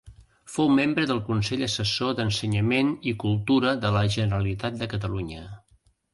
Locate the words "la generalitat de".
3.99-4.91